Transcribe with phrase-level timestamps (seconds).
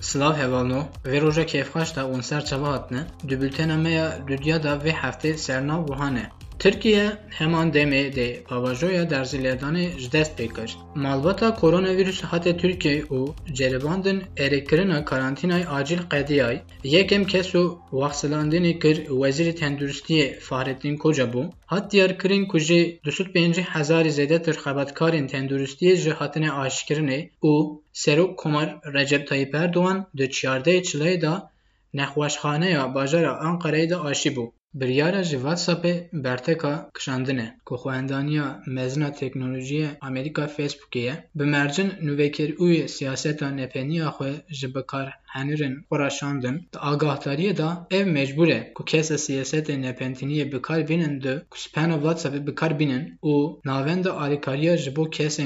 [0.00, 3.06] Slav hevalno ve roja kevxaş da on ser çava hatne.
[3.28, 3.76] Du bültena
[4.28, 6.30] düdya da ve hafte sernav buhane.
[6.60, 10.76] Türkiye heman demê de pavajoya derzilêdanê ji dest pê kir.
[10.94, 18.96] Malbata koronavirüs hate Türkiye û ceribandin erêkirina karantînayê acîl qediyayê yekem kes û waxsilandinê kir
[19.06, 21.50] Wezîrê Tenduristiyê Fahrettin Koca bû.
[21.66, 27.30] Hat diyarkirin ku jê 25 hezarê zêdetir xebatkarên tenduristiyê ji hatine aşkirinê
[27.92, 31.50] Serok Komar Recep Tayyip Erdoğan di çardeyê çilayê da
[31.94, 34.59] nexweşxaneya bajara Ankara'yê de aşî bû.
[34.74, 35.92] Biryara ji WhatsAppê
[36.24, 44.32] berteka kişandinê ku xwendaniya mezina teknolojiyê Amerîka Facebookê ye, bi mercin nûvekirûyê siyaseta nepenîya xwe
[44.58, 44.68] ji
[46.00, 46.68] re şandin.
[46.72, 51.94] Di agahdariye de ev mecbûr e ku kesê siyasetê nepentiniyê bikar bînin di ku spana
[51.94, 55.04] WhatsAppê bikar bînin û navenda alîkariya ji bo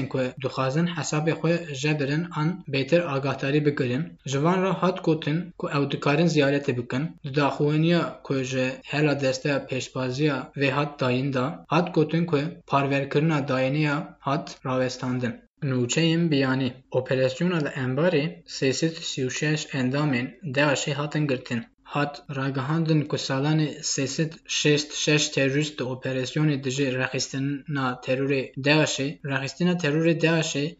[0.09, 4.03] ku dixwazin hesabê xwe jebirin an bêtir agahdari bigirin.
[4.25, 7.03] Ji van re hat ku ew dikarin ziyaretê bikin.
[7.23, 13.47] Di daxuyaniya ku ji hela desteya pêşbaziya vê hat dayîn da hat gotin ku parverkirina
[13.47, 15.33] dayîniya hat rawestandin.
[15.69, 18.25] Nûçeyên biyanî Operasyona li Embarê
[18.55, 21.59] sê sed û şeş endamên Daişê.
[21.93, 29.07] Hat ragihandin ku salanê sê sed şêst şeş terorîst di operasyonê dijî rexistina terorê Daişê
[29.31, 30.13] rexistina terorê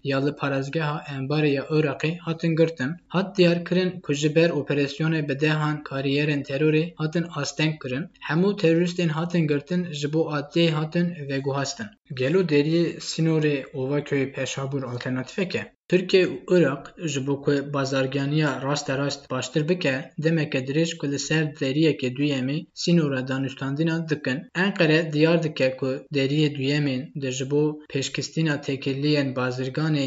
[0.04, 2.92] ya li parêzgeha Embarê ya Iraqê hatin girtin.
[3.08, 8.06] Hat diyarkirin ku ji ber operasyonê bi dehan kariyerên terorê hatin asteng kirin.
[8.28, 11.88] Hemû terorîstên hatin girtin ji bo adliyê hatin veguhastin.
[12.14, 15.56] Gelo deriyê Sînorê Ovaköy peşabûr alternatîfek.
[15.90, 21.44] Tirkiye û Iraq ji bo ku bazarganiya rasterast baştir bike, demeke dirêj ku li ser
[21.62, 24.38] deriyekê duyemê sînora danûstandînan dikin.
[24.64, 30.06] Enqere diyar dike ku deriyê duyemên de ji bo pêşkestîna têkiliyên bazirganê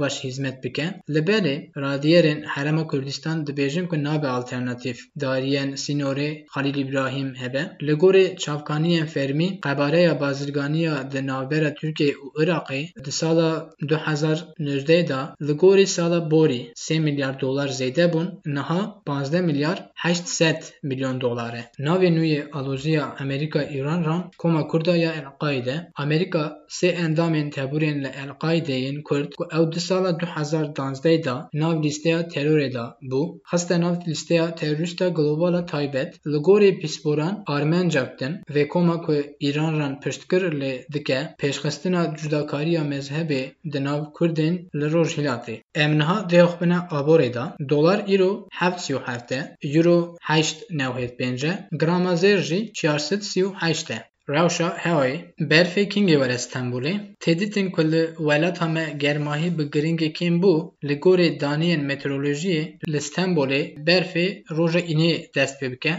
[0.00, 0.86] baş hîzmet bike.
[1.14, 7.62] Li berê radiyerên Herêma Kurdistan dibêjin ku nabe alternatîv dariyên Sînorê Xelîl İbrahîm hebe.
[7.86, 15.52] Li gorî çavkaniyên fermî, qebareya bazirganiya di navbera Tirkiye û Iraqê sala 2019 da li
[15.52, 21.64] gorî sala borî 3 milyar dolar zêde bûn, niha 15 milyar 800 milyon dolar e.
[21.78, 25.76] Navê nû yê alojiya Amerîka Îran ran Koma Kurda ya El-Qaide.
[25.94, 32.20] Amerîka sê endamên teborên li El-Qaideyên Kurd ku ew di sala 2012 da nav lîsteya
[32.20, 38.68] terorê da bû, xiste nav lîsteya terorîsta globala taybet li gorî pîsporan armencak din vê
[38.68, 39.14] koma ku
[39.48, 43.42] Îran ran piştkir lê dike pêşxistina cudakariya mezhebê
[43.72, 51.46] di nav Kurdên li روژهیلاتی امنها دیوخبنا آبوری دا دلار ایرو 737 یورو 895
[51.80, 58.84] گراما زر جی 438 Rewşa hewayê berfê kingê were Stenbolê têdîtên ku li welata me
[58.98, 60.54] germahî bi giringê kêm bû
[60.88, 64.26] li gorî daniyên meteorolojiyê li Stenbolê berfê
[64.56, 65.94] roja înê dest pê bike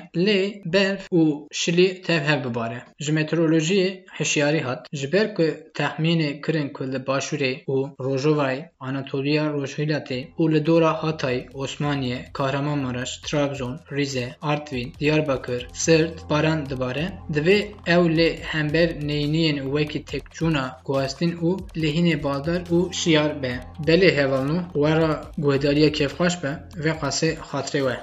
[0.74, 2.80] berf û şilî tev hev bibare.
[3.00, 4.88] Ji meteorolojiyê hişyarî hat.
[4.94, 5.44] Ji ber ku
[5.78, 10.20] texmînê kirin ku li Başûrê û Rojavayê, Anatoliya Rojhilatê
[10.54, 17.06] li dora Hatay, Osmaniye, Kahramanmaraş, Trabzon, Rize, Artvin, Diyarbakir, Sirt baran dibare.
[17.34, 21.50] Divê ew lê hember neyîniyên wekî tekçûna guhastin û
[21.82, 23.54] lehînê baldar û şiyar be.
[23.88, 25.12] Belê hevalnû wera
[25.44, 26.52] guhdariya kevxweş be
[26.84, 27.98] ve qasê xatirê we.